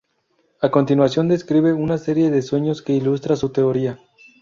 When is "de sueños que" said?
2.31-2.93